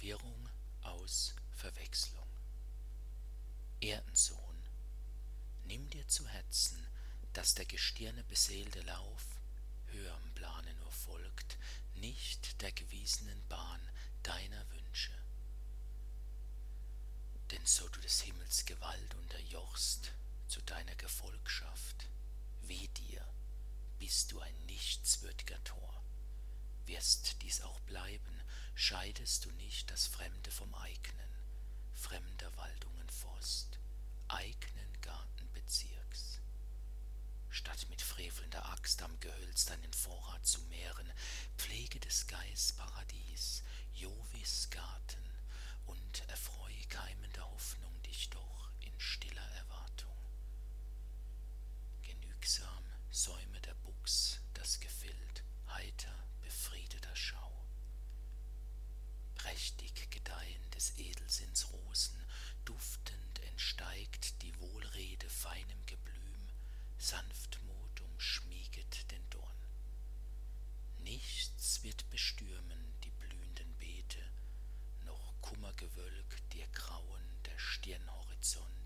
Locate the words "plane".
10.32-10.72